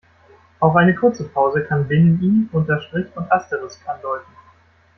[0.59, 4.31] Auch eine kurze Pause kann Binnen-I, Unterstrich und Asterisk andeuten.